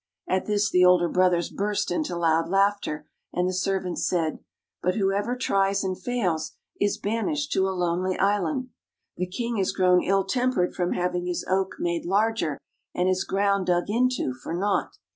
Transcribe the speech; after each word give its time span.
At 0.27 0.47
this 0.47 0.71
the 0.71 0.83
older 0.83 1.07
brothers 1.07 1.51
burst 1.51 1.91
into 1.91 2.17
loud 2.17 2.49
laughter, 2.49 3.07
and 3.31 3.47
the 3.47 3.53
servant 3.53 3.99
said," 3.99 4.39
But 4.81 4.95
who 4.95 5.11
ever 5.11 5.35
tries 5.35 5.83
and 5.83 5.95
fails, 5.95 6.53
is 6.79 6.97
banished 6.97 7.51
to 7.51 7.67
a 7.69 7.69
lonely 7.77 8.17
island. 8.17 8.69
The 9.17 9.27
King 9.27 9.57
has 9.57 9.71
grown 9.71 10.01
ill 10.01 10.23
tempered 10.25 10.73
from 10.73 10.93
having 10.93 11.27
his 11.27 11.45
oak 11.47 11.75
made 11.77 12.03
larger, 12.05 12.57
and 12.95 13.07
his 13.07 13.23
ground 13.23 13.67
dug 13.67 13.91
into 13.91 14.33
for 14.33 14.55
naught." 14.55 14.97